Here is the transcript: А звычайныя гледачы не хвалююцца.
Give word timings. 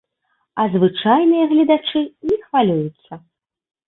А 0.61 0.63
звычайныя 0.75 1.43
гледачы 1.51 2.01
не 2.31 2.37
хвалююцца. 2.47 3.13